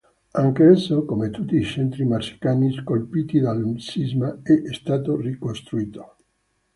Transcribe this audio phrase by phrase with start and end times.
[0.33, 6.15] Anch'esso, come tutti i centri marsicani colpiti dal sisma, è stato ricostruito.